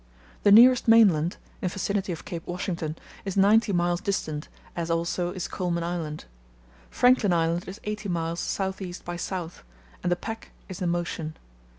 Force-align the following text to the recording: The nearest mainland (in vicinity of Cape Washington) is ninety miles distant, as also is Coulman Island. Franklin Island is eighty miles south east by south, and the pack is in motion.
The 0.41 0.51
nearest 0.51 0.87
mainland 0.87 1.37
(in 1.61 1.69
vicinity 1.69 2.11
of 2.11 2.25
Cape 2.25 2.47
Washington) 2.47 2.95
is 3.23 3.37
ninety 3.37 3.71
miles 3.71 4.01
distant, 4.01 4.47
as 4.75 4.89
also 4.89 5.29
is 5.29 5.47
Coulman 5.47 5.83
Island. 5.83 6.25
Franklin 6.89 7.33
Island 7.33 7.67
is 7.67 7.79
eighty 7.83 8.09
miles 8.09 8.39
south 8.39 8.81
east 8.81 9.05
by 9.05 9.15
south, 9.17 9.63
and 10.01 10.11
the 10.11 10.15
pack 10.15 10.53
is 10.67 10.81
in 10.81 10.89
motion. 10.89 11.37